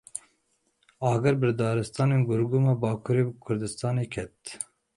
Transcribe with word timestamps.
Agir 1.09 1.35
bi 1.43 1.49
daristanên 1.59 2.21
Gurgum 2.31 2.65
a 2.73 2.75
Bakurê 2.81 3.23
Kurdistanê 3.43 4.05
ket. 4.13 4.37